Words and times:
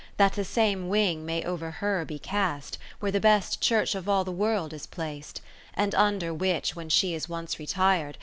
That 0.17 0.33
the 0.33 0.43
same 0.43 0.89
wing 0.89 1.27
may 1.27 1.43
over 1.43 1.69
her 1.69 2.05
be 2.05 2.17
cast, 2.17 2.79
Where 2.99 3.11
the 3.11 3.19
best 3.19 3.61
Church 3.61 3.93
of 3.93 4.09
all 4.09 4.23
the 4.23 4.31
World 4.31 4.73
is 4.73 4.87
plac'd, 4.87 5.41
And 5.75 5.93
under 5.93 6.33
which 6.33 6.75
when 6.75 6.89
she 6.89 7.13
is 7.13 7.29
once 7.29 7.59
retir'd. 7.59 8.17